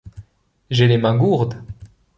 J’ai 0.71 0.87
les 0.87 0.97
mains 0.97 1.15
gourdes. 1.15 1.61